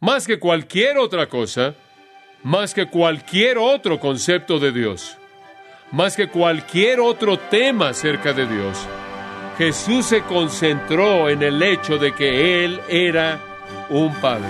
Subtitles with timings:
[0.00, 1.74] más que cualquier otra cosa,
[2.42, 5.18] más que cualquier otro concepto de Dios,
[5.92, 8.78] más que cualquier otro tema acerca de Dios.
[9.58, 13.40] Jesús se concentró en el hecho de que Él era
[13.90, 14.48] un Padre.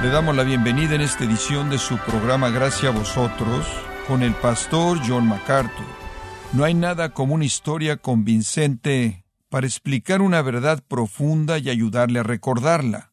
[0.00, 3.66] Le damos la bienvenida en esta edición de su programa Gracias a vosotros
[4.06, 6.07] con el pastor John MacArthur.
[6.54, 12.22] No hay nada como una historia convincente para explicar una verdad profunda y ayudarle a
[12.22, 13.12] recordarla.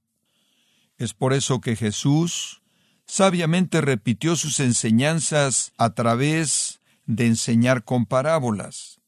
[0.97, 2.63] Es por eso que Jesús
[3.05, 9.01] sabiamente repitió sus enseñanzas a través de enseñar con parábolas.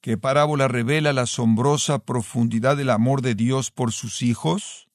[0.00, 4.88] ¿Qué parábola revela la asombrosa profundidad del amor de Dios por sus hijos?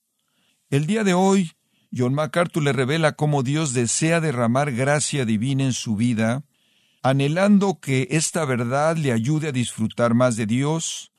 [0.70, 1.54] El día de hoy
[1.96, 6.44] John MacArthur le revela cómo Dios desea derramar gracia divina en su vida,
[7.06, 11.12] anhelando que esta verdad le ayude a disfrutar más de Dios.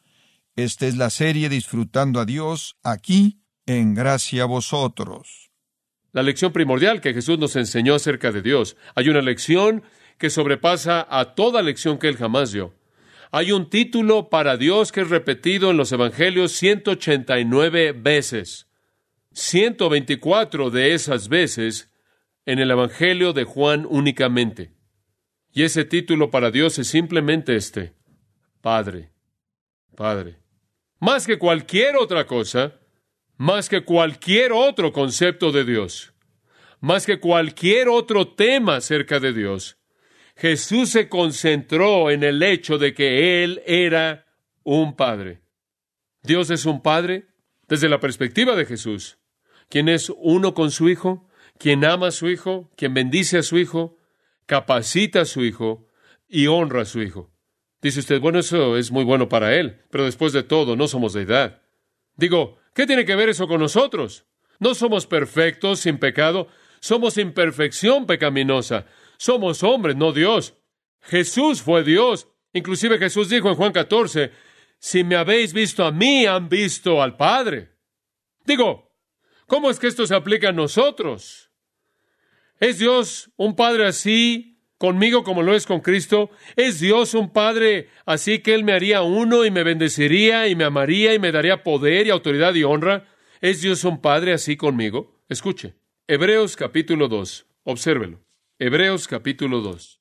[0.56, 5.52] Esta es la serie Disfrutando a Dios, aquí en Gracia a vosotros.
[6.10, 8.76] La lección primordial que Jesús nos enseñó acerca de Dios.
[8.96, 9.84] Hay una lección
[10.18, 12.74] que sobrepasa a toda lección que él jamás dio.
[13.30, 18.66] Hay un título para Dios que es repetido en los Evangelios 189 veces.
[19.34, 21.92] 124 de esas veces
[22.44, 24.75] en el Evangelio de Juan únicamente.
[25.56, 27.94] Y ese título para Dios es simplemente este,
[28.60, 29.08] Padre,
[29.96, 30.36] Padre.
[31.00, 32.78] Más que cualquier otra cosa,
[33.38, 36.12] más que cualquier otro concepto de Dios,
[36.80, 39.78] más que cualquier otro tema acerca de Dios,
[40.36, 44.26] Jesús se concentró en el hecho de que Él era
[44.62, 45.40] un Padre.
[46.22, 47.28] Dios es un Padre
[47.66, 49.16] desde la perspectiva de Jesús
[49.70, 51.26] quien es uno con su Hijo,
[51.58, 53.96] quien ama a su Hijo, quien bendice a su Hijo,
[54.46, 55.86] capacita a su Hijo
[56.28, 57.32] y honra a su Hijo.
[57.82, 61.12] Dice usted, bueno, eso es muy bueno para él, pero después de todo no somos
[61.12, 61.62] deidad.
[62.16, 64.26] Digo, ¿qué tiene que ver eso con nosotros?
[64.58, 66.48] No somos perfectos, sin pecado,
[66.80, 68.86] somos imperfección pecaminosa,
[69.18, 70.54] somos hombres, no Dios.
[71.02, 72.28] Jesús fue Dios.
[72.52, 74.32] Inclusive Jesús dijo en Juan 14,
[74.78, 77.72] si me habéis visto a mí, han visto al Padre.
[78.44, 78.86] Digo,
[79.46, 81.45] ¿Cómo es que esto se aplica a nosotros?
[82.58, 86.30] ¿Es Dios un Padre así conmigo como lo es con Cristo?
[86.56, 90.64] ¿Es Dios un Padre así que Él me haría uno y me bendeciría y me
[90.64, 93.06] amaría y me daría poder y autoridad y honra?
[93.40, 95.20] ¿Es Dios un Padre así conmigo?
[95.28, 95.74] Escuche.
[96.08, 97.46] Hebreos capítulo 2.
[97.64, 98.22] Obsérvelo.
[98.58, 100.00] Hebreos capítulo 2.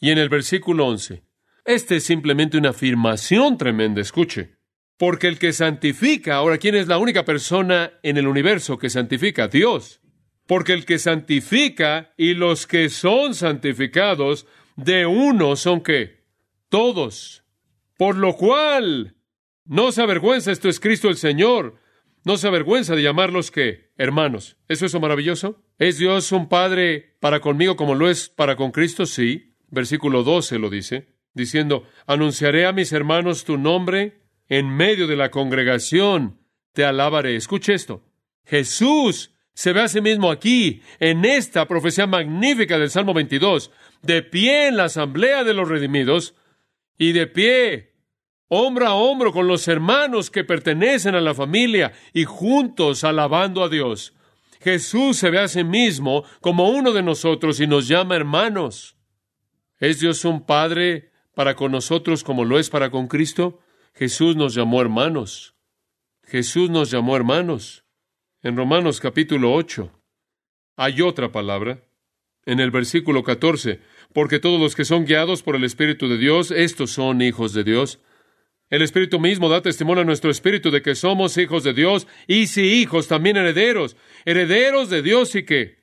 [0.00, 1.22] Y en el versículo 11.
[1.64, 4.00] Este es simplemente una afirmación tremenda.
[4.00, 4.56] Escuche.
[4.96, 9.48] Porque el que santifica, ahora, ¿quién es la única persona en el universo que santifica?
[9.48, 10.00] Dios.
[10.46, 14.46] Porque el que santifica y los que son santificados
[14.76, 16.24] de uno son qué?
[16.68, 17.44] Todos.
[17.96, 19.16] Por lo cual,
[19.64, 21.76] no se avergüenza, esto es Cristo el Señor,
[22.24, 24.56] no se avergüenza de llamarlos que hermanos.
[24.68, 25.62] ¿Eso es maravilloso?
[25.78, 29.06] ¿Es Dios un Padre para conmigo como lo es para con Cristo?
[29.06, 29.54] Sí.
[29.68, 35.30] Versículo 12 lo dice, diciendo, anunciaré a mis hermanos tu nombre en medio de la
[35.30, 36.38] congregación
[36.72, 37.36] te alabaré.
[37.36, 38.04] Escuche esto.
[38.44, 43.70] Jesús se ve a sí mismo aquí, en esta profecía magnífica del Salmo 22,
[44.02, 46.34] de pie en la asamblea de los redimidos
[46.98, 47.92] y de pie,
[48.48, 53.68] hombro a hombro con los hermanos que pertenecen a la familia y juntos alabando a
[53.68, 54.14] Dios.
[54.60, 58.96] Jesús se ve a sí mismo como uno de nosotros y nos llama hermanos.
[59.78, 63.60] ¿Es Dios un Padre para con nosotros como lo es para con Cristo?
[63.94, 65.54] Jesús nos llamó hermanos.
[66.24, 67.83] Jesús nos llamó hermanos.
[68.44, 69.90] En Romanos capítulo 8
[70.76, 71.82] hay otra palabra.
[72.44, 73.80] En el versículo 14,
[74.12, 77.64] porque todos los que son guiados por el Espíritu de Dios, estos son hijos de
[77.64, 78.00] Dios.
[78.68, 82.48] El Espíritu mismo da testimonio a nuestro Espíritu de que somos hijos de Dios y
[82.48, 83.96] si hijos, también herederos,
[84.26, 85.78] herederos de Dios y que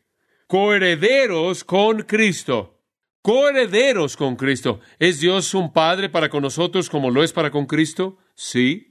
[0.45, 2.77] coherederos con Cristo
[3.23, 4.79] coherederos con Cristo.
[4.99, 8.17] ¿Es Dios un Padre para con nosotros como lo es para con Cristo?
[8.35, 8.90] Sí.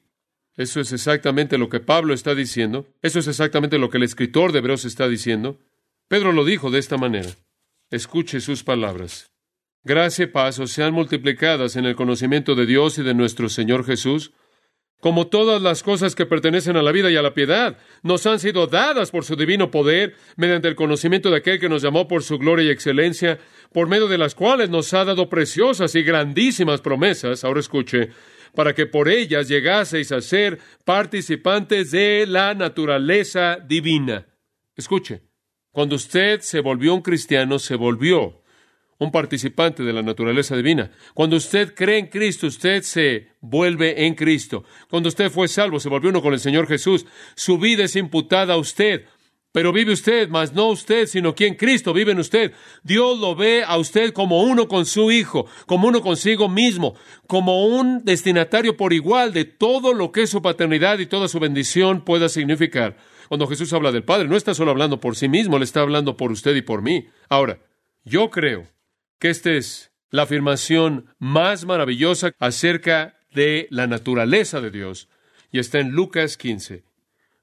[0.60, 2.86] Eso es exactamente lo que Pablo está diciendo.
[3.00, 5.58] Eso es exactamente lo que el escritor de Hebreos está diciendo.
[6.06, 7.30] Pedro lo dijo de esta manera.
[7.90, 9.30] Escuche sus palabras.
[9.84, 14.32] Gracia y paz sean multiplicadas en el conocimiento de Dios y de nuestro Señor Jesús,
[15.00, 18.38] como todas las cosas que pertenecen a la vida y a la piedad, nos han
[18.38, 22.22] sido dadas por su divino poder, mediante el conocimiento de aquel que nos llamó por
[22.22, 23.38] su gloria y excelencia,
[23.72, 28.10] por medio de las cuales nos ha dado preciosas y grandísimas promesas, ahora escuche,
[28.54, 34.26] para que por ellas llegaseis a ser participantes de la naturaleza divina.
[34.76, 35.22] Escuche,
[35.72, 38.40] cuando usted se volvió un cristiano, se volvió
[38.98, 40.90] un participante de la naturaleza divina.
[41.14, 44.64] Cuando usted cree en Cristo, usted se vuelve en Cristo.
[44.90, 47.06] Cuando usted fue salvo, se volvió uno con el Señor Jesús.
[47.34, 49.06] Su vida es imputada a usted.
[49.52, 52.52] Pero vive usted, mas no usted, sino quien Cristo vive en usted.
[52.84, 56.94] Dios lo ve a usted como uno con su Hijo, como uno consigo mismo,
[57.26, 62.04] como un destinatario por igual de todo lo que su paternidad y toda su bendición
[62.04, 62.96] pueda significar.
[63.28, 66.16] Cuando Jesús habla del Padre, no está solo hablando por sí mismo, le está hablando
[66.16, 67.08] por usted y por mí.
[67.28, 67.58] Ahora,
[68.04, 68.68] yo creo
[69.18, 75.08] que esta es la afirmación más maravillosa acerca de la naturaleza de Dios,
[75.52, 76.84] y está en Lucas 15.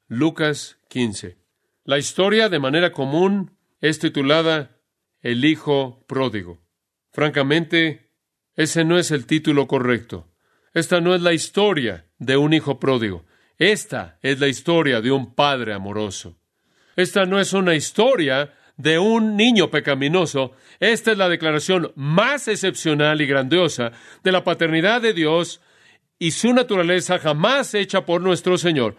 [0.08, 1.47] Lucas 15.
[1.88, 4.82] La historia, de manera común, es titulada
[5.22, 6.60] El Hijo Pródigo.
[7.14, 8.12] Francamente,
[8.58, 10.28] ese no es el título correcto.
[10.74, 13.26] Esta no es la historia de un hijo pródigo.
[13.58, 16.36] Esta es la historia de un padre amoroso.
[16.98, 20.52] Esta no es una historia de un niño pecaminoso.
[20.82, 23.94] Esta es la declaración más excepcional y grandiosa
[24.26, 25.62] de la paternidad de Dios
[26.20, 28.98] y su naturaleza jamás hecha por nuestro Señor.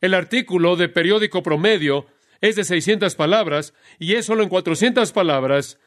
[0.00, 2.06] El artículo de periódico promedio
[2.40, 5.78] es de 600 palabras y es solo en 400 palabras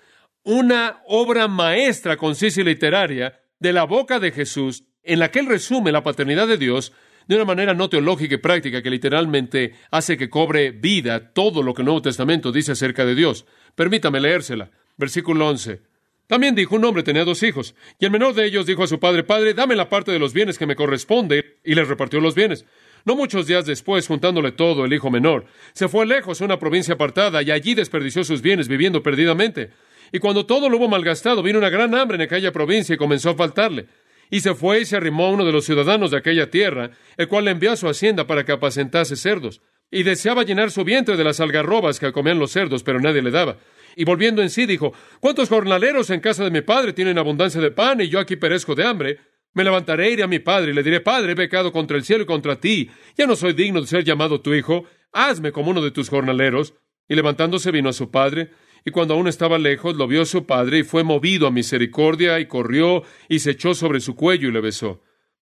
[0.44, 5.48] una obra maestra concisa y literaria de la boca de Jesús en la que él
[5.48, 6.94] resume la paternidad de Dios
[7.28, 11.74] de una manera no teológica y práctica que literalmente hace que cobre vida todo lo
[11.74, 13.46] que el Nuevo Testamento dice acerca de Dios.
[13.76, 14.72] Permítame leérsela.
[14.98, 15.82] Versículo 11.
[16.28, 19.00] También dijo, un hombre tenía dos hijos, y el menor de ellos dijo a su
[19.00, 22.34] padre, Padre, dame la parte de los bienes que me corresponde, y les repartió los
[22.34, 22.66] bienes.
[23.06, 26.94] No muchos días después, juntándole todo, el hijo menor, se fue lejos a una provincia
[26.94, 29.72] apartada y allí desperdició sus bienes viviendo perdidamente.
[30.14, 33.32] Y cuando todo lo hubo malgastado, vino una gran hambre en aquella provincia y comenzó
[33.32, 33.88] a faltarle.
[34.30, 37.28] Y se fue y se arrimó a uno de los ciudadanos de aquella tierra, el
[37.28, 39.62] cual le envió a su hacienda para que apacentase cerdos.
[39.92, 43.32] Y deseaba llenar su vientre de las algarrobas que comían los cerdos, pero nadie le
[43.32, 43.58] daba.
[43.96, 47.72] Y volviendo en sí, dijo, ¿cuántos jornaleros en casa de mi padre tienen abundancia de
[47.72, 49.20] pan y yo aquí perezco de hambre?
[49.54, 52.24] Me levantaré, iré a mi padre y le diré, Padre, he pecado contra el cielo
[52.24, 52.90] y contra ti.
[53.18, 54.86] Ya no soy digno de ser llamado tu hijo.
[55.12, 56.74] Hazme como uno de tus jornaleros.
[57.08, 58.52] Y levantándose vino a su padre.
[58.86, 62.48] Y cuando aún estaba lejos, lo vio su padre y fue movido a misericordia y
[62.48, 65.02] corrió y se echó sobre su cuello y le besó.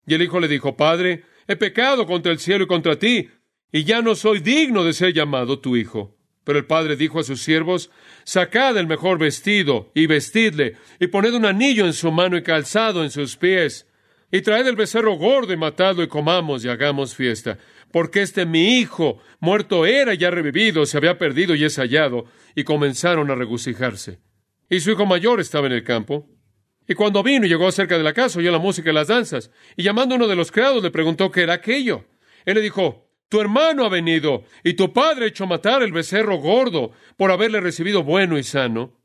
[0.07, 3.29] Y el hijo le dijo, Padre, he pecado contra el cielo y contra ti,
[3.71, 6.17] y ya no soy digno de ser llamado tu hijo.
[6.45, 7.91] Pero el padre dijo a sus siervos,
[8.25, 13.05] Sacad el mejor vestido y vestidle, y poned un anillo en su mano y calzado
[13.05, 13.87] en sus pies,
[14.31, 17.59] y traed el becerro gordo y matadlo y comamos y hagamos fiesta.
[17.91, 22.27] Porque este mi hijo, muerto era y ya revivido, se había perdido y es hallado.
[22.55, 24.19] Y comenzaron a regocijarse.
[24.69, 26.29] Y su hijo mayor estaba en el campo.
[26.87, 29.51] Y cuando vino y llegó cerca de la casa, oyó la música y las danzas.
[29.77, 32.05] Y llamando a uno de los criados le preguntó qué era aquello.
[32.45, 36.37] Él le dijo, tu hermano ha venido, y tu padre ha hecho matar el becerro
[36.37, 38.99] gordo por haberle recibido bueno y sano.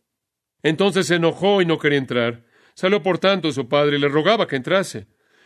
[0.61, 2.45] Entonces se enojó y no quería entrar.
[2.73, 5.07] Salió por tanto su padre y le rogaba que entrase.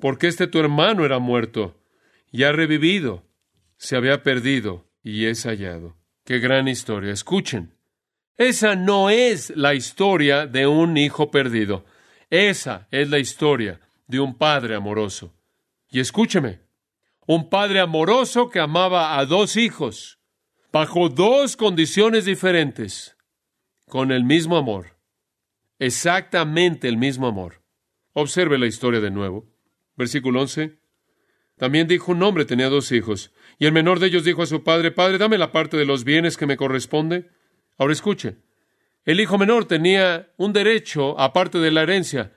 [0.00, 1.76] porque este tu hermano era muerto
[2.32, 3.24] y ha revivido,
[3.76, 5.96] se había perdido y es hallado.
[6.24, 7.12] Qué gran historia.
[7.12, 7.74] Escuchen.
[8.36, 11.84] Esa no es la historia de un hijo perdido.
[12.30, 15.34] Esa es la historia de un padre amoroso.
[15.90, 16.60] Y escúcheme,
[17.26, 20.20] un padre amoroso que amaba a dos hijos,
[20.72, 23.16] bajo dos condiciones diferentes,
[23.86, 24.96] con el mismo amor,
[25.78, 27.62] exactamente el mismo amor.
[28.12, 29.49] Observe la historia de nuevo.
[30.00, 30.78] Versículo 11.
[31.58, 34.64] También dijo un hombre tenía dos hijos, y el menor de ellos dijo a su
[34.64, 37.28] padre, Padre, dame la parte de los bienes que me corresponde.
[37.76, 38.38] Ahora escuche,
[39.04, 42.32] el hijo menor tenía un derecho aparte de la herencia.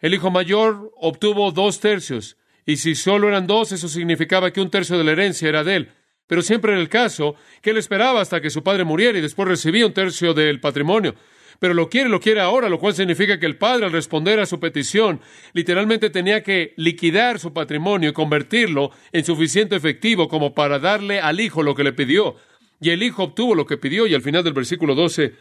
[0.00, 2.36] El hijo mayor obtuvo dos tercios,
[2.66, 5.76] y si solo eran dos, eso significaba que un tercio de la herencia era de
[5.76, 5.92] él.
[6.26, 9.46] Pero siempre era el caso que él esperaba hasta que su padre muriera y después
[9.46, 11.14] recibía un tercio del patrimonio
[11.58, 14.46] pero lo quiere, lo quiere ahora, lo cual significa que el padre al responder a
[14.46, 15.20] su petición
[15.52, 21.40] literalmente tenía que liquidar su patrimonio y convertirlo en suficiente efectivo como para darle al
[21.40, 22.36] hijo lo que le pidió.
[22.80, 25.34] Y el hijo obtuvo lo que pidió y al final del versículo 12,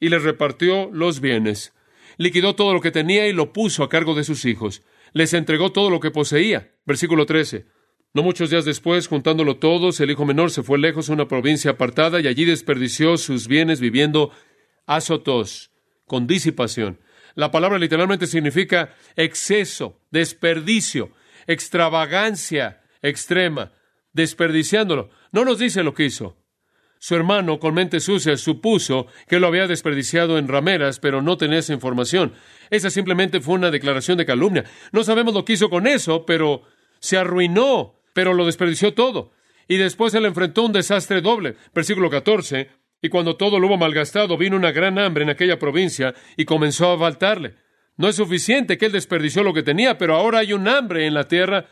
[0.00, 1.72] y les repartió los bienes.
[2.18, 4.82] Liquidó todo lo que tenía y lo puso a cargo de sus hijos.
[5.12, 6.72] Les entregó todo lo que poseía.
[6.86, 7.66] Versículo 13.
[8.12, 11.72] No muchos días después, juntándolo todos, el hijo menor se fue lejos a una provincia
[11.72, 14.30] apartada y allí desperdició sus bienes viviendo
[14.86, 15.70] azotos,
[16.06, 17.00] con disipación.
[17.34, 21.10] La palabra literalmente significa exceso, desperdicio,
[21.46, 23.72] extravagancia extrema,
[24.12, 25.10] desperdiciándolo.
[25.30, 26.38] No nos dice lo que hizo.
[26.98, 31.58] Su hermano, con mente sucia, supuso que lo había desperdiciado en rameras, pero no tenía
[31.58, 32.32] esa información.
[32.70, 34.64] Esa simplemente fue una declaración de calumnia.
[34.90, 36.62] No sabemos lo que hizo con eso, pero
[36.98, 39.32] se arruinó, pero lo desperdició todo.
[39.68, 41.56] Y después él enfrentó un desastre doble.
[41.74, 42.70] Versículo 14.
[43.04, 46.90] Y cuando todo lo hubo malgastado, vino una gran hambre en aquella provincia y comenzó
[46.90, 47.54] a faltarle.
[47.98, 51.12] No es suficiente que él desperdició lo que tenía, pero ahora hay un hambre en
[51.12, 51.66] la tierra.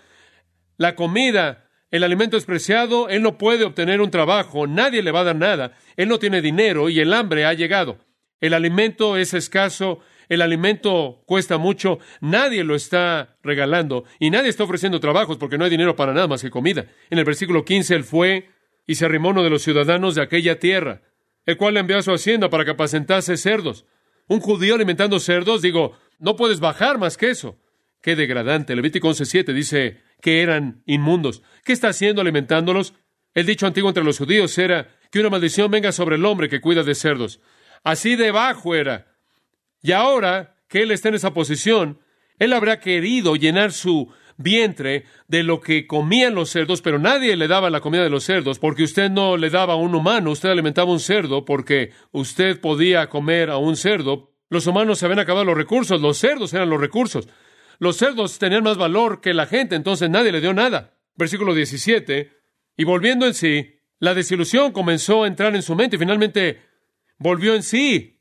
[0.76, 5.20] La comida el alimento es preciado, él no puede obtener un trabajo, nadie le va
[5.20, 7.96] a dar nada, él no tiene dinero y el hambre ha llegado.
[8.38, 14.64] El alimento es escaso, el alimento cuesta mucho, nadie lo está regalando y nadie está
[14.64, 16.84] ofreciendo trabajos porque no hay dinero para nada más que comida.
[17.08, 18.50] En el versículo 15 él fue
[18.86, 21.00] y se arrimó uno de los ciudadanos de aquella tierra,
[21.46, 23.84] el cual le envió a su hacienda para que apacentase cerdos.
[24.28, 27.58] Un judío alimentando cerdos, digo, no puedes bajar más que eso.
[28.00, 28.74] Qué degradante.
[28.74, 31.42] Levítico 11.7 dice que eran inmundos.
[31.64, 32.94] ¿Qué está haciendo alimentándolos?
[33.34, 36.60] El dicho antiguo entre los judíos era que una maldición venga sobre el hombre que
[36.60, 37.40] cuida de cerdos.
[37.84, 39.16] Así de bajo era.
[39.82, 42.00] Y ahora que él está en esa posición,
[42.38, 47.48] él habrá querido llenar su vientre de lo que comían los cerdos, pero nadie le
[47.48, 50.50] daba la comida de los cerdos, porque usted no le daba a un humano, usted
[50.50, 54.32] alimentaba a un cerdo, porque usted podía comer a un cerdo.
[54.48, 57.28] Los humanos se habían acabado los recursos, los cerdos eran los recursos.
[57.78, 60.98] Los cerdos tenían más valor que la gente, entonces nadie le dio nada.
[61.16, 62.30] Versículo 17.
[62.76, 66.60] Y volviendo en sí, la desilusión comenzó a entrar en su mente y finalmente
[67.18, 68.11] volvió en sí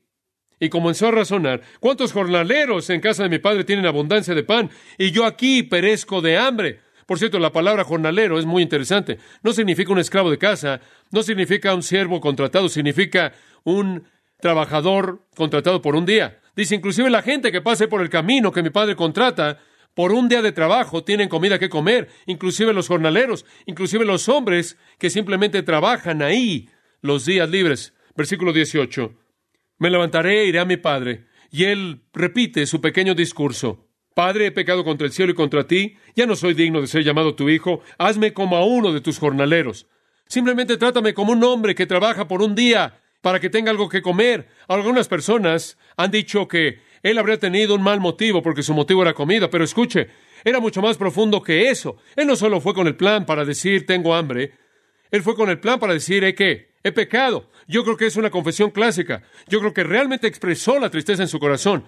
[0.62, 4.70] y comenzó a razonar, ¿cuántos jornaleros en casa de mi padre tienen abundancia de pan
[4.96, 6.78] y yo aquí perezco de hambre?
[7.04, 9.18] Por cierto, la palabra jornalero es muy interesante.
[9.42, 13.32] No significa un esclavo de casa, no significa un siervo contratado, significa
[13.64, 14.04] un
[14.38, 16.38] trabajador contratado por un día.
[16.54, 19.58] Dice, inclusive la gente que pase por el camino que mi padre contrata,
[19.94, 24.78] por un día de trabajo tienen comida que comer, inclusive los jornaleros, inclusive los hombres
[25.00, 27.94] que simplemente trabajan ahí los días libres.
[28.14, 29.21] Versículo 18.
[29.82, 31.24] Me levantaré e iré a mi padre.
[31.50, 33.88] Y él repite su pequeño discurso.
[34.14, 37.02] Padre, he pecado contra el cielo y contra ti, ya no soy digno de ser
[37.02, 39.88] llamado tu hijo, hazme como a uno de tus jornaleros.
[40.28, 44.02] Simplemente trátame como un hombre que trabaja por un día para que tenga algo que
[44.02, 44.46] comer.
[44.68, 49.14] Algunas personas han dicho que él habría tenido un mal motivo porque su motivo era
[49.14, 50.10] comida, pero escuche,
[50.44, 51.96] era mucho más profundo que eso.
[52.14, 54.52] Él no solo fue con el plan para decir tengo hambre,
[55.10, 57.50] él fue con el plan para decir he que he pecado.
[57.66, 59.22] Yo creo que es una confesión clásica.
[59.48, 61.84] Yo creo que realmente expresó la tristeza en su corazón.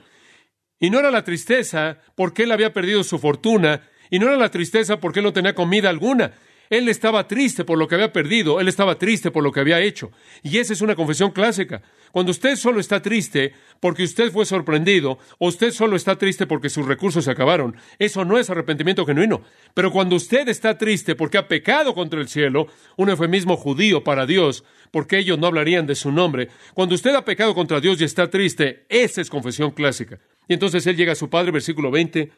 [0.79, 4.51] Y no era la tristeza porque él había perdido su fortuna, y no era la
[4.51, 6.35] tristeza porque él no tenía comida alguna.
[6.76, 9.81] Él estaba triste por lo que había perdido, él estaba triste por lo que había
[9.81, 10.11] hecho.
[10.43, 11.83] Y esa es una confesión clásica.
[12.11, 16.69] Cuando usted solo está triste porque usted fue sorprendido, o usted solo está triste porque
[16.69, 19.43] sus recursos se acabaron, eso no es arrepentimiento genuino.
[19.73, 22.66] Pero cuando usted está triste porque ha pecado contra el cielo,
[22.97, 27.25] un eufemismo judío para Dios, porque ellos no hablarían de su nombre, cuando usted ha
[27.25, 30.19] pecado contra Dios y está triste, esa es confesión clásica.
[30.49, 32.33] Y entonces él llega a su padre, versículo 20,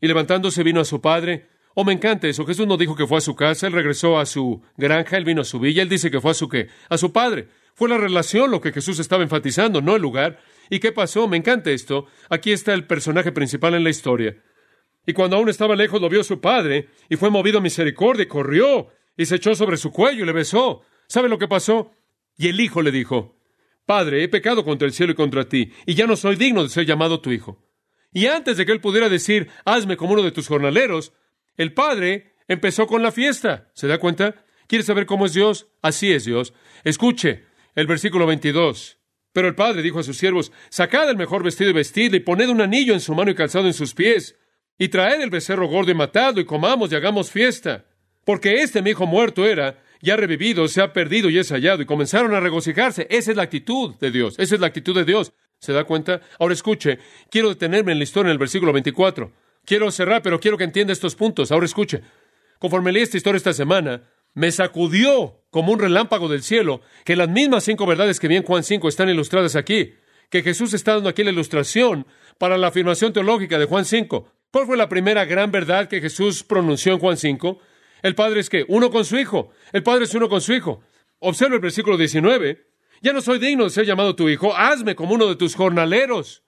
[0.00, 2.46] y levantándose vino a su padre, Oh, me encanta eso.
[2.46, 5.42] Jesús no dijo que fue a su casa, él regresó a su granja, él vino
[5.42, 6.68] a su villa, él dice que fue a su qué?
[6.88, 7.48] A su padre.
[7.74, 10.38] Fue la relación lo que Jesús estaba enfatizando, no el lugar.
[10.70, 11.26] ¿Y qué pasó?
[11.26, 12.06] Me encanta esto.
[12.30, 14.36] Aquí está el personaje principal en la historia.
[15.04, 18.28] Y cuando aún estaba lejos lo vio su padre, y fue movido a misericordia, y
[18.28, 20.82] corrió, y se echó sobre su cuello y le besó.
[21.08, 21.90] ¿Sabe lo que pasó?
[22.36, 23.36] Y el hijo le dijo,
[23.86, 26.70] Padre, he pecado contra el cielo y contra ti, y ya no soy digno de
[26.70, 27.62] ser llamado tu hijo.
[28.12, 31.12] Y antes de que él pudiera decir, hazme como uno de tus jornaleros,
[31.56, 33.70] el padre empezó con la fiesta.
[33.74, 34.44] ¿Se da cuenta?
[34.66, 35.68] ¿Quiere saber cómo es Dios?
[35.82, 36.54] Así es Dios.
[36.84, 37.44] Escuche
[37.74, 38.98] el versículo 22.
[39.32, 42.48] Pero el padre dijo a sus siervos, sacad el mejor vestido y vestidle, y poned
[42.48, 44.36] un anillo en su mano y calzado en sus pies,
[44.78, 47.84] y traed el becerro gordo y matado, y comamos y hagamos fiesta.
[48.24, 51.86] Porque este mi hijo muerto era, ya revivido, se ha perdido y es hallado, y
[51.86, 53.08] comenzaron a regocijarse.
[53.10, 55.32] Esa es la actitud de Dios, esa es la actitud de Dios.
[55.58, 56.20] ¿Se da cuenta?
[56.38, 59.32] Ahora escuche, quiero detenerme en la historia en el versículo 24.
[59.64, 61.50] Quiero cerrar, pero quiero que entienda estos puntos.
[61.50, 62.02] Ahora escuche.
[62.58, 64.02] Conforme leí esta historia esta semana,
[64.34, 68.42] me sacudió como un relámpago del cielo que las mismas cinco verdades que vi en
[68.42, 69.94] Juan 5 están ilustradas aquí.
[70.30, 72.06] Que Jesús está dando aquí la ilustración
[72.38, 74.28] para la afirmación teológica de Juan 5.
[74.50, 77.58] ¿Cuál fue la primera gran verdad que Jesús pronunció en Juan 5?
[78.02, 79.50] El Padre es que uno con su Hijo.
[79.72, 80.82] El Padre es uno con su Hijo.
[81.20, 82.66] Observa el versículo 19.
[83.02, 84.56] Ya no soy digno de ser llamado tu Hijo.
[84.56, 86.43] Hazme como uno de tus jornaleros.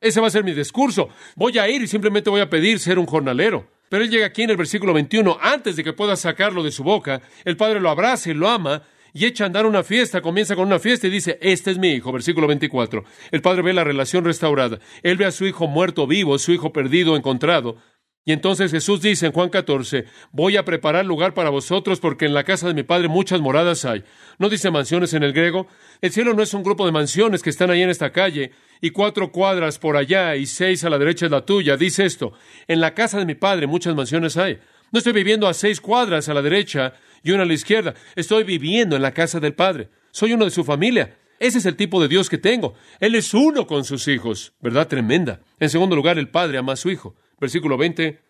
[0.00, 1.10] Ese va a ser mi discurso.
[1.36, 3.68] Voy a ir y simplemente voy a pedir ser un jornalero.
[3.90, 6.84] Pero él llega aquí en el versículo 21, antes de que pueda sacarlo de su
[6.84, 10.54] boca, el padre lo abraza y lo ama, y echa a andar una fiesta, comienza
[10.54, 13.04] con una fiesta y dice, este es mi hijo, versículo 24.
[13.32, 16.72] El padre ve la relación restaurada, él ve a su hijo muerto vivo, su hijo
[16.72, 17.78] perdido encontrado,
[18.24, 22.34] y entonces Jesús dice en Juan 14, voy a preparar lugar para vosotros porque en
[22.34, 24.04] la casa de mi Padre muchas moradas hay.
[24.38, 25.66] ¿No dice mansiones en el griego?
[26.02, 28.90] El cielo no es un grupo de mansiones que están ahí en esta calle y
[28.90, 31.76] cuatro cuadras por allá y seis a la derecha es la tuya.
[31.76, 32.32] Dice esto,
[32.66, 34.58] en la casa de mi Padre muchas mansiones hay.
[34.92, 37.94] No estoy viviendo a seis cuadras a la derecha y una a la izquierda.
[38.16, 39.88] Estoy viviendo en la casa del Padre.
[40.10, 41.16] Soy uno de su familia.
[41.38, 42.74] Ese es el tipo de Dios que tengo.
[42.98, 44.52] Él es uno con sus hijos.
[44.60, 45.40] ¿Verdad tremenda?
[45.58, 47.16] En segundo lugar, el Padre ama a su Hijo.
[47.40, 48.20] Versículo 20.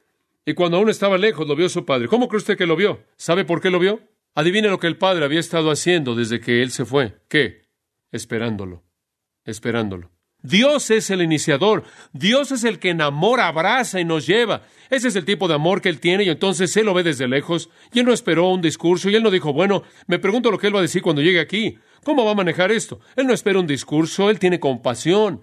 [0.46, 2.08] Y cuando aún estaba lejos, lo vio su padre.
[2.08, 3.04] ¿Cómo cree usted que lo vio?
[3.16, 4.00] ¿Sabe por qué lo vio?
[4.34, 7.18] Adivine lo que el padre había estado haciendo desde que él se fue.
[7.28, 7.62] ¿Qué?
[8.12, 8.84] Esperándolo.
[9.44, 10.10] Esperándolo.
[10.42, 11.84] Dios es el iniciador.
[12.12, 14.62] Dios es el que enamora, abraza y nos lleva.
[14.88, 17.28] Ese es el tipo de amor que Él tiene y entonces Él lo ve desde
[17.28, 17.68] lejos.
[17.92, 20.66] Y Él no esperó un discurso y Él no dijo, bueno, me pregunto lo que
[20.66, 21.78] Él va a decir cuando llegue aquí.
[22.04, 23.00] ¿Cómo va a manejar esto?
[23.16, 25.42] Él no espera un discurso, Él tiene compasión.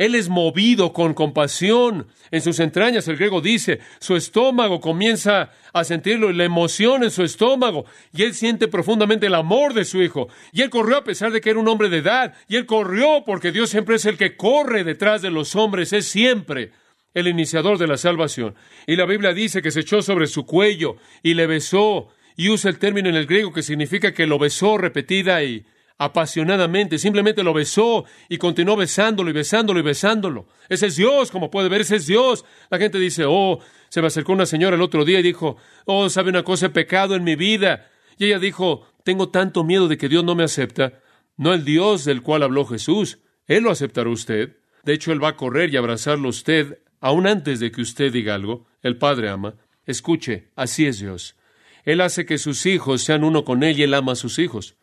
[0.00, 2.06] Él es movido con compasión.
[2.30, 7.22] En sus entrañas, el griego dice, su estómago comienza a sentirlo, la emoción en su
[7.22, 10.28] estómago, y él siente profundamente el amor de su hijo.
[10.52, 13.24] Y él corrió a pesar de que era un hombre de edad, y él corrió
[13.26, 16.72] porque Dios siempre es el que corre detrás de los hombres, es siempre
[17.12, 18.54] el iniciador de la salvación.
[18.86, 22.70] Y la Biblia dice que se echó sobre su cuello y le besó, y usa
[22.70, 25.66] el término en el griego que significa que lo besó repetida y
[26.00, 30.48] apasionadamente, simplemente lo besó y continuó besándolo y besándolo y besándolo.
[30.70, 32.46] Ese es Dios, como puede ver, ese es Dios.
[32.70, 33.58] La gente dice, oh,
[33.90, 36.70] se me acercó una señora el otro día y dijo, oh, sabe una cosa, he
[36.70, 37.90] pecado en mi vida.
[38.16, 41.02] Y ella dijo, tengo tanto miedo de que Dios no me acepta.
[41.36, 43.18] No el Dios del cual habló Jesús.
[43.46, 44.56] Él lo aceptará usted.
[44.84, 48.10] De hecho, Él va a correr y abrazarlo a usted aún antes de que usted
[48.10, 48.66] diga algo.
[48.80, 49.56] El Padre ama.
[49.84, 51.36] Escuche, así es Dios.
[51.84, 54.76] Él hace que sus hijos sean uno con Él y Él ama a sus hijos.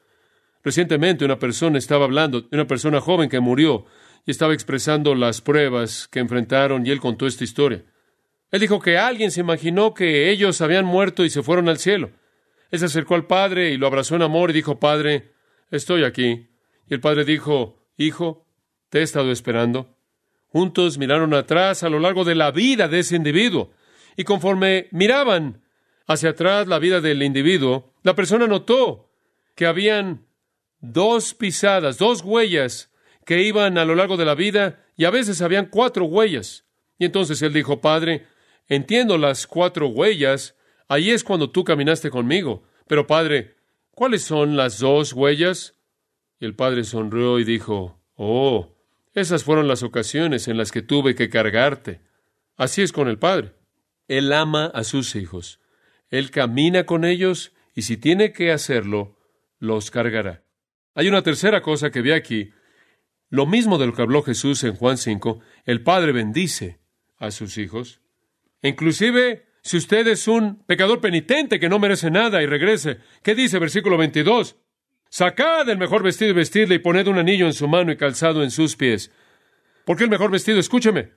[0.68, 3.86] Recientemente una persona estaba hablando de una persona joven que murió
[4.26, 7.86] y estaba expresando las pruebas que enfrentaron y él contó esta historia.
[8.52, 12.12] Él dijo que alguien se imaginó que ellos habían muerto y se fueron al cielo.
[12.70, 15.32] Él se acercó al padre y lo abrazó en amor y dijo, Padre,
[15.72, 16.50] estoy aquí.
[16.86, 18.46] Y el padre dijo, Hijo,
[18.90, 19.96] te he estado esperando.
[20.48, 23.72] Juntos miraron atrás a lo largo de la vida de ese individuo.
[24.18, 25.64] Y conforme miraban
[26.08, 29.14] hacia atrás la vida del individuo, la persona notó
[29.56, 30.27] que habían
[30.80, 32.92] dos pisadas, dos huellas
[33.26, 36.66] que iban a lo largo de la vida y a veces habían cuatro huellas.
[36.98, 38.28] Y entonces él dijo, Padre,
[38.68, 40.56] entiendo las cuatro huellas,
[40.88, 42.64] ahí es cuando tú caminaste conmigo.
[42.88, 43.56] Pero Padre,
[43.92, 45.76] ¿cuáles son las dos huellas?
[46.40, 48.76] Y el Padre sonrió y dijo, Oh,
[49.14, 52.02] esas fueron las ocasiones en las que tuve que cargarte.
[52.56, 53.54] Así es con el Padre.
[54.08, 55.60] Él ama a sus hijos.
[56.10, 59.18] Él camina con ellos y si tiene que hacerlo,
[59.60, 60.47] los cargará.
[60.98, 62.50] Hay una tercera cosa que vi aquí.
[63.30, 66.80] Lo mismo de lo que habló Jesús en Juan 5, el Padre bendice
[67.20, 68.02] a sus hijos.
[68.64, 73.60] Inclusive, si usted es un pecador penitente que no merece nada y regrese, ¿qué dice
[73.60, 74.56] versículo 22?
[75.08, 78.42] Sacad el mejor vestido y vestidle y poned un anillo en su mano y calzado
[78.42, 79.12] en sus pies.
[79.86, 80.58] ¿Por qué el mejor vestido?
[80.58, 81.12] Escúcheme.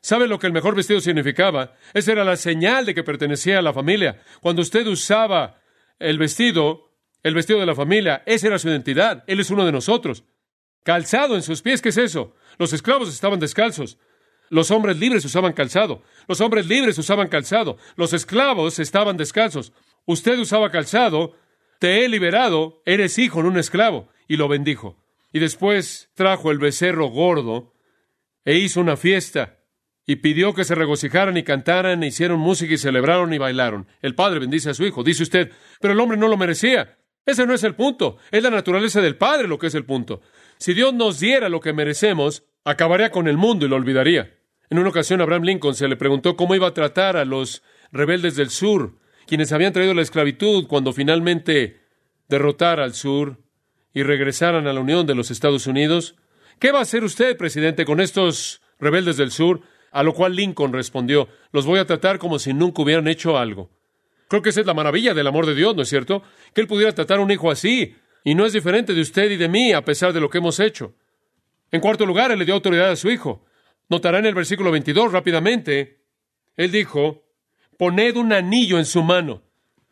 [0.00, 1.74] ¿Sabe lo que el mejor vestido significaba?
[1.92, 4.22] Esa era la señal de que pertenecía a la familia.
[4.40, 5.60] Cuando usted usaba
[5.98, 6.93] el vestido,
[7.24, 10.24] el vestido de la familia, esa era su identidad, Él es uno de nosotros.
[10.84, 12.36] Calzado en sus pies, ¿qué es eso?
[12.58, 13.98] Los esclavos estaban descalzos.
[14.50, 16.02] Los hombres libres usaban calzado.
[16.28, 17.78] Los hombres libres usaban calzado.
[17.96, 19.72] Los esclavos estaban descalzos.
[20.04, 21.34] Usted usaba calzado.
[21.78, 22.82] Te he liberado.
[22.84, 24.10] Eres hijo de un esclavo.
[24.28, 25.02] Y lo bendijo.
[25.32, 27.72] Y después trajo el becerro gordo
[28.44, 29.60] e hizo una fiesta.
[30.06, 33.86] Y pidió que se regocijaran y cantaran, e hicieron música y celebraron y bailaron.
[34.02, 35.02] El padre bendice a su hijo.
[35.02, 36.98] Dice usted, pero el hombre no lo merecía.
[37.26, 38.18] Ese no es el punto.
[38.30, 40.20] Es la naturaleza del Padre lo que es el punto.
[40.58, 44.34] Si Dios nos diera lo que merecemos, acabaría con el mundo y lo olvidaría.
[44.70, 48.36] En una ocasión Abraham Lincoln se le preguntó cómo iba a tratar a los rebeldes
[48.36, 51.80] del sur, quienes habían traído la esclavitud cuando finalmente
[52.28, 53.38] derrotara al sur
[53.92, 56.16] y regresaran a la Unión de los Estados Unidos.
[56.58, 59.60] ¿Qué va a hacer usted, presidente, con estos rebeldes del sur?
[59.92, 63.70] A lo cual Lincoln respondió, los voy a tratar como si nunca hubieran hecho algo.
[64.28, 66.22] Creo que esa es la maravilla del amor de Dios, ¿no es cierto?
[66.54, 69.36] Que Él pudiera tratar a un hijo así, y no es diferente de usted y
[69.36, 70.94] de mí, a pesar de lo que hemos hecho.
[71.70, 73.44] En cuarto lugar, Él le dio autoridad a su hijo.
[73.88, 76.00] Notará en el versículo 22 rápidamente,
[76.56, 77.24] Él dijo,
[77.78, 79.42] poned un anillo en su mano.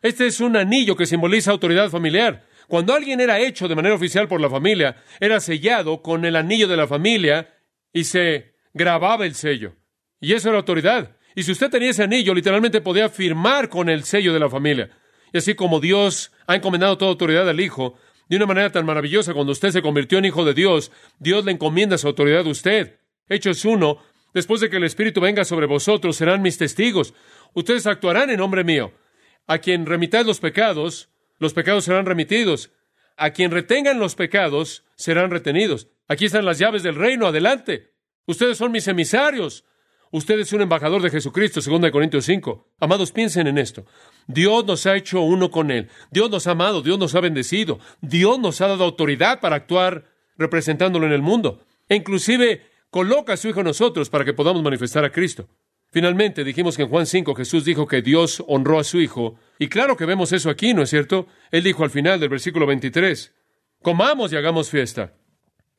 [0.01, 2.45] Este es un anillo que simboliza autoridad familiar.
[2.67, 6.67] Cuando alguien era hecho de manera oficial por la familia, era sellado con el anillo
[6.67, 7.53] de la familia
[7.91, 9.75] y se grababa el sello.
[10.19, 11.15] Y eso era autoridad.
[11.35, 14.89] Y si usted tenía ese anillo, literalmente podía firmar con el sello de la familia.
[15.31, 17.97] Y así como Dios ha encomendado toda autoridad al Hijo,
[18.29, 21.51] de una manera tan maravillosa cuando usted se convirtió en hijo de Dios, Dios le
[21.51, 22.99] encomienda su autoridad a usted.
[23.29, 23.97] Hechos 1,
[24.33, 27.13] después de que el Espíritu venga sobre vosotros, serán mis testigos.
[27.53, 28.93] Ustedes actuarán en nombre mío.
[29.45, 32.71] A quien remitáis los pecados, los pecados serán remitidos.
[33.17, 35.89] A quien retengan los pecados, serán retenidos.
[36.07, 37.91] Aquí están las llaves del reino, adelante.
[38.25, 39.65] Ustedes son mis emisarios.
[40.13, 42.75] Usted es un embajador de Jesucristo, 2 Corintios 5.
[42.79, 43.83] Amados, piensen en esto.
[44.27, 45.89] Dios nos ha hecho uno con Él.
[46.11, 47.79] Dios nos ha amado, Dios nos ha bendecido.
[47.99, 50.05] Dios nos ha dado autoridad para actuar
[50.37, 51.65] representándolo en el mundo.
[51.89, 55.49] E inclusive coloca a su Hijo en nosotros para que podamos manifestar a Cristo.
[55.89, 59.39] Finalmente, dijimos que en Juan 5 Jesús dijo que Dios honró a su Hijo.
[59.57, 61.25] Y claro que vemos eso aquí, ¿no es cierto?
[61.49, 63.33] Él dijo al final del versículo 23,
[63.81, 65.15] comamos y hagamos fiesta.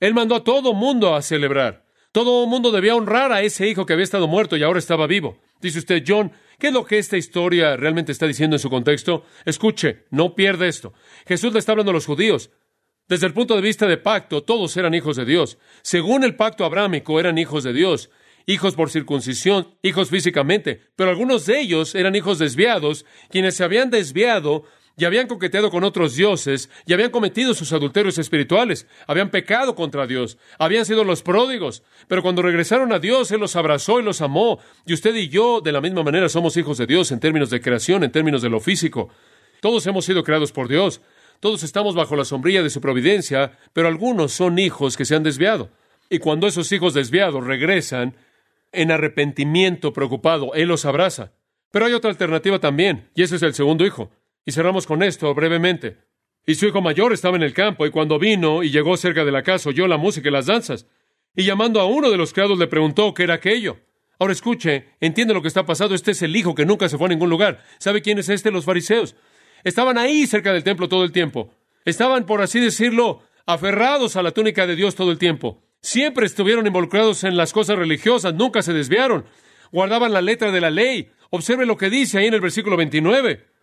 [0.01, 1.84] Él mandó a todo mundo a celebrar.
[2.14, 5.40] Todo mundo debía honrar a ese hijo que había estado muerto y ahora estaba vivo.
[5.61, 9.24] Dice usted, John, ¿qué es lo que esta historia realmente está diciendo en su contexto?
[9.44, 10.92] Escuche, no pierda esto.
[11.27, 12.50] Jesús le está hablando a los judíos.
[13.09, 15.59] Desde el punto de vista de pacto, todos eran hijos de Dios.
[15.83, 18.11] Según el pacto abrámico, eran hijos de Dios
[18.46, 23.88] hijos por circuncisión, hijos físicamente, pero algunos de ellos eran hijos desviados, quienes se habían
[23.88, 24.64] desviado
[24.96, 30.07] y habían coqueteado con otros dioses y habían cometido sus adulterios espirituales, habían pecado contra
[30.07, 34.20] Dios, habían sido los pródigos, pero cuando regresaron a Dios, Él los abrazó y los
[34.20, 37.50] amó, y usted y yo de la misma manera somos hijos de Dios en términos
[37.50, 39.09] de creación, en términos de lo físico.
[39.61, 41.00] Todos hemos sido creados por Dios,
[41.40, 45.22] todos estamos bajo la sombrilla de su providencia, pero algunos son hijos que se han
[45.22, 45.70] desviado.
[46.09, 48.14] Y cuando esos hijos desviados regresan,
[48.74, 50.52] en arrepentimiento preocupado.
[50.54, 51.33] Él los abraza.
[51.70, 54.11] Pero hay otra alternativa también, y ese es el segundo hijo.
[54.44, 55.98] Y cerramos con esto brevemente.
[56.46, 59.33] Y su hijo mayor estaba en el campo, y cuando vino y llegó cerca de
[59.33, 60.87] la casa, oyó la música y las danzas.
[61.35, 63.78] Y llamando a uno de los criados le preguntó qué era aquello.
[64.18, 65.94] Ahora escuche, entiende lo que está pasando.
[65.94, 67.64] Este es el hijo que nunca se fue a ningún lugar.
[67.78, 68.50] ¿Sabe quién es este?
[68.50, 69.16] Los fariseos.
[69.64, 71.52] Estaban ahí cerca del templo todo el tiempo.
[71.85, 75.62] Estaban, por así decirlo, aferrados a la túnica de Dios todo el tiempo.
[75.80, 79.24] Siempre estuvieron involucrados en las cosas religiosas, nunca se desviaron.
[79.72, 81.11] Guardaban la letra de la ley.
[81.30, 83.54] Observe lo que dice ahí en el versículo 29.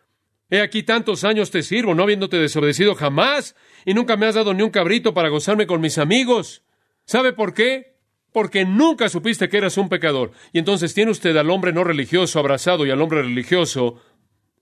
[0.52, 4.54] He aquí tantos años te sirvo, no habiéndote desobedecido jamás, y nunca me has dado
[4.54, 6.62] ni un cabrito para gozarme con mis amigos.
[7.06, 7.96] ¿Sabe por qué?
[8.32, 10.32] Porque nunca supiste que eras un pecador.
[10.54, 14.02] Y entonces tiene usted al hombre no religioso abrazado y al hombre religioso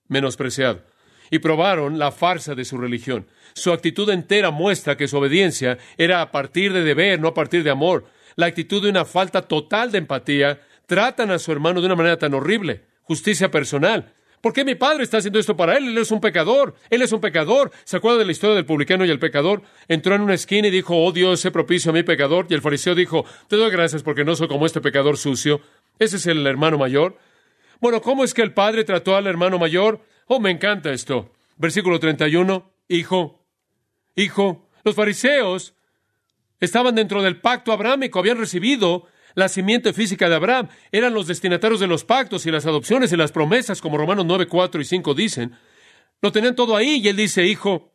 [0.07, 0.83] menospreciado
[1.31, 3.27] y probaron la farsa de su religión.
[3.53, 7.63] Su actitud entera muestra que su obediencia era a partir de deber, no a partir
[7.63, 8.05] de amor.
[8.35, 10.61] La actitud de una falta total de empatía.
[10.85, 12.85] Tratan a su hermano de una manera tan horrible.
[13.01, 14.13] Justicia personal.
[14.41, 15.89] ¿Por qué mi padre está haciendo esto para él?
[15.89, 16.75] Él es un pecador.
[16.89, 17.71] Él es un pecador.
[17.83, 19.61] ¿Se acuerda de la historia del publicano y el pecador?
[19.87, 22.47] Entró en una esquina y dijo, oh Dios, sé propicio a mi pecador.
[22.49, 25.61] Y el fariseo dijo, te doy gracias porque no soy como este pecador sucio.
[25.97, 27.17] Ese es el hermano mayor.
[27.81, 30.01] Bueno, ¿cómo es que el padre trató al hermano mayor?
[30.27, 31.33] Oh, me encanta esto.
[31.57, 33.43] Versículo 31, hijo,
[34.15, 34.69] hijo.
[34.85, 35.73] Los fariseos
[36.61, 41.79] estaban dentro del pacto abrámico, habían recibido la simiente física de Abraham, eran los destinatarios
[41.79, 45.13] de los pactos y las adopciones y las promesas, como Romanos 9, 4 y 5
[45.13, 45.55] dicen.
[46.21, 47.93] Lo tenían todo ahí y él dice, hijo,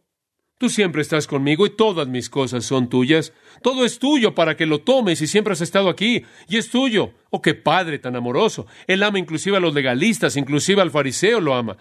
[0.59, 3.33] tú siempre estás conmigo y todas mis cosas son tuyas.
[3.63, 7.13] Todo es tuyo para que lo tomes y siempre has estado aquí y es tuyo.
[7.31, 8.67] Oh, qué padre tan amoroso.
[8.87, 11.77] Él ama inclusive a los legalistas, inclusive al fariseo lo ama.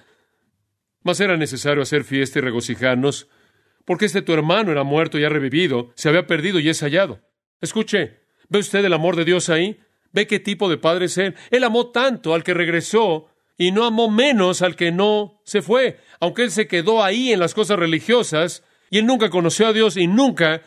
[1.03, 3.27] Mas era necesario hacer fiesta y regocijarnos,
[3.85, 7.19] porque este tu hermano era muerto y ha revivido, se había perdido y es hallado.
[7.59, 8.22] Escuche,
[8.53, 9.79] ¿ve usted el amor de Dios ahí?
[10.11, 11.35] ¿Ve qué tipo de padre es Él?
[11.49, 15.99] Él amó tanto al que regresó y no amó menos al que no se fue,
[16.19, 19.97] aunque Él se quedó ahí en las cosas religiosas y Él nunca conoció a Dios
[19.97, 20.61] y nunca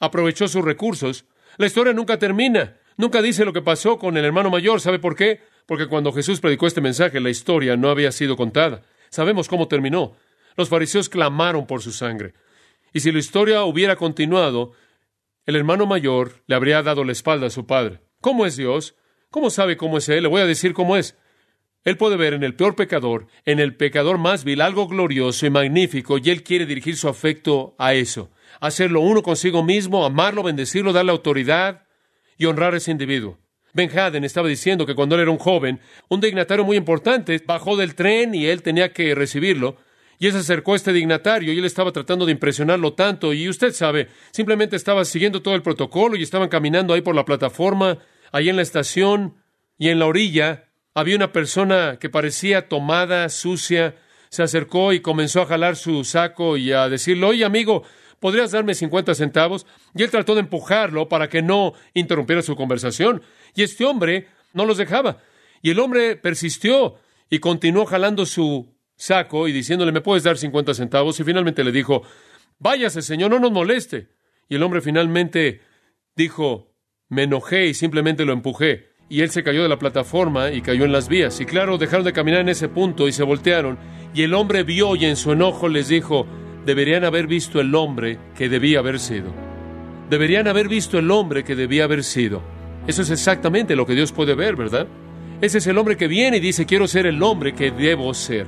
[0.00, 1.26] aprovechó sus recursos.
[1.58, 4.80] La historia nunca termina, nunca dice lo que pasó con el hermano mayor.
[4.80, 5.40] ¿Sabe por qué?
[5.64, 8.82] Porque cuando Jesús predicó este mensaje, la historia no había sido contada.
[9.10, 10.16] Sabemos cómo terminó.
[10.56, 12.34] Los fariseos clamaron por su sangre.
[12.92, 14.72] Y si la historia hubiera continuado,
[15.48, 18.02] el hermano mayor le habría dado la espalda a su padre.
[18.20, 18.96] ¿Cómo es Dios?
[19.30, 20.24] ¿Cómo sabe cómo es Él?
[20.24, 21.16] Le voy a decir cómo es.
[21.84, 25.50] Él puede ver en el peor pecador, en el pecador más vil, algo glorioso y
[25.50, 28.30] magnífico, y Él quiere dirigir su afecto a eso.
[28.60, 31.86] Hacerlo uno consigo mismo, amarlo, bendecirlo, darle autoridad
[32.36, 33.38] y honrar a ese individuo.
[33.72, 35.80] Ben Haden estaba diciendo que cuando él era un joven,
[36.10, 39.76] un dignatario muy importante bajó del tren y él tenía que recibirlo.
[40.18, 43.32] Y él se acercó a este dignatario y él estaba tratando de impresionarlo tanto.
[43.32, 47.24] Y usted sabe, simplemente estaba siguiendo todo el protocolo y estaban caminando ahí por la
[47.24, 47.98] plataforma,
[48.32, 49.36] ahí en la estación
[49.78, 50.70] y en la orilla.
[50.94, 53.94] Había una persona que parecía tomada, sucia.
[54.28, 57.84] Se acercó y comenzó a jalar su saco y a decirle, oye amigo,
[58.18, 59.66] ¿podrías darme 50 centavos?
[59.94, 63.22] Y él trató de empujarlo para que no interrumpiera su conversación.
[63.54, 65.18] Y este hombre no los dejaba.
[65.62, 66.96] Y el hombre persistió
[67.30, 71.18] y continuó jalando su saco y diciéndole, ¿me puedes dar 50 centavos?
[71.18, 72.02] Y finalmente le dijo,
[72.60, 74.08] Váyase, Señor, no nos moleste.
[74.48, 75.60] Y el hombre finalmente
[76.16, 76.74] dijo,
[77.08, 78.88] me enojé y simplemente lo empujé.
[79.08, 81.40] Y él se cayó de la plataforma y cayó en las vías.
[81.40, 83.78] Y claro, dejaron de caminar en ese punto y se voltearon.
[84.12, 86.26] Y el hombre vio y en su enojo les dijo,
[86.66, 89.32] deberían haber visto el hombre que debía haber sido.
[90.10, 92.42] Deberían haber visto el hombre que debía haber sido.
[92.86, 94.88] Eso es exactamente lo que Dios puede ver, ¿verdad?
[95.40, 98.46] Ese es el hombre que viene y dice, quiero ser el hombre que debo ser.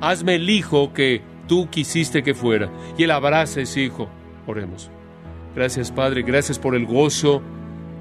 [0.00, 2.70] Hazme el hijo que tú quisiste que fuera.
[2.96, 4.08] Y él abraza a ese hijo.
[4.46, 4.90] Oremos.
[5.54, 7.42] Gracias, Padre, gracias por el gozo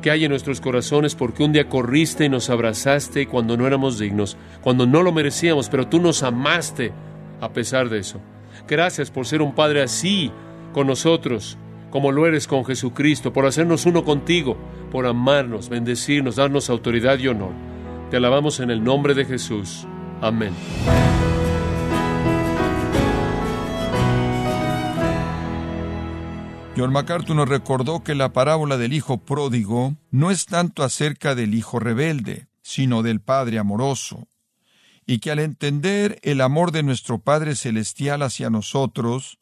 [0.01, 3.99] que hay en nuestros corazones, porque un día corriste y nos abrazaste cuando no éramos
[3.99, 6.93] dignos, cuando no lo merecíamos, pero tú nos amaste
[7.41, 8.21] a pesar de eso.
[8.67, 10.31] Gracias por ser un Padre así
[10.73, 11.57] con nosotros,
[11.89, 14.57] como lo eres con Jesucristo, por hacernos uno contigo,
[14.91, 17.51] por amarnos, bendecirnos, darnos autoridad y honor.
[18.09, 19.85] Te alabamos en el nombre de Jesús.
[20.21, 20.53] Amén.
[26.79, 31.53] John MacArthur nos recordó que la parábola del hijo pródigo no es tanto acerca del
[31.53, 34.29] hijo rebelde, sino del padre amoroso,
[35.05, 39.39] y que al entender el amor de nuestro Padre Celestial hacia nosotros,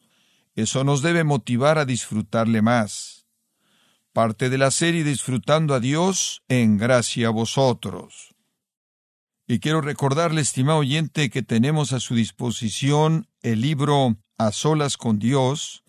[0.56, 3.28] eso nos debe motivar a disfrutarle más.
[4.12, 8.34] Parte de la serie Disfrutando a Dios en gracia a vosotros.
[9.46, 15.20] Y quiero recordarle, estimado oyente, que tenemos a su disposición el libro A Solas con
[15.20, 15.84] Dios,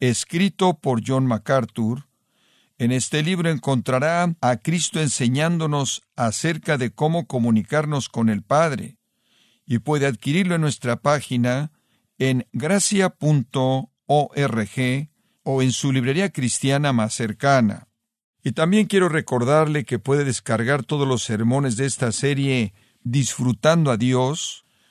[0.00, 2.08] escrito por John MacArthur,
[2.78, 8.96] en este libro encontrará a Cristo enseñándonos acerca de cómo comunicarnos con el Padre,
[9.66, 11.70] y puede adquirirlo en nuestra página
[12.18, 13.10] en gracia.org
[15.42, 17.88] o en su librería cristiana más cercana.
[18.42, 23.96] Y también quiero recordarle que puede descargar todos los sermones de esta serie Disfrutando a
[23.96, 24.66] Dios,